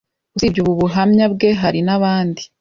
Usibye 0.35 0.59
ubu 0.61 0.73
buhamya 0.81 1.25
bwe 1.33 1.49
hari 1.61 1.79
nabandi 1.87 2.43